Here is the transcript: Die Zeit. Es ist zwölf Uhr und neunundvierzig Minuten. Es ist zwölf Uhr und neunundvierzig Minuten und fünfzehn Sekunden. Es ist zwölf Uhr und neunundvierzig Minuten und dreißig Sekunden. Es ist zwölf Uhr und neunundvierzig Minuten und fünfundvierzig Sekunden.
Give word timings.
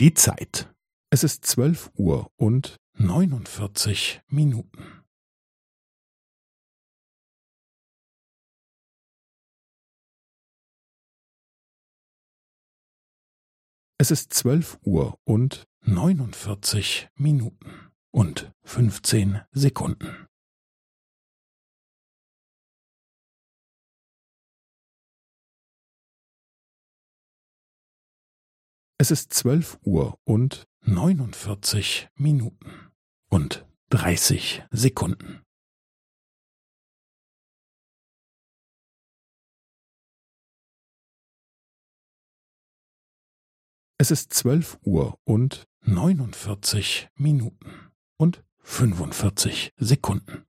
Die 0.00 0.14
Zeit. 0.14 0.72
Es 1.10 1.24
ist 1.24 1.44
zwölf 1.44 1.90
Uhr 1.96 2.30
und 2.36 2.76
neunundvierzig 2.92 4.22
Minuten. 4.28 5.02
Es 13.98 14.12
ist 14.12 14.32
zwölf 14.32 14.78
Uhr 14.84 15.18
und 15.24 15.66
neunundvierzig 15.80 17.08
Minuten 17.16 17.90
und 18.12 18.52
fünfzehn 18.62 19.40
Sekunden. 19.50 20.27
Es 29.00 29.12
ist 29.12 29.32
zwölf 29.32 29.78
Uhr 29.84 30.18
und 30.24 30.66
neunundvierzig 30.80 32.08
Minuten 32.16 32.90
und 33.28 33.64
dreißig 33.90 34.64
Sekunden. 34.72 35.44
Es 43.98 44.10
ist 44.10 44.32
zwölf 44.32 44.80
Uhr 44.82 45.16
und 45.22 45.68
neunundvierzig 45.82 47.08
Minuten 47.14 47.92
und 48.16 48.44
fünfundvierzig 48.64 49.74
Sekunden. 49.76 50.47